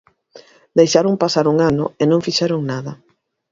Deixaron 0.79 1.15
pasar 1.23 1.45
un 1.53 1.57
ano 1.71 1.85
e 2.01 2.03
non 2.11 2.25
fixeron 2.27 2.61
nada. 2.71 2.91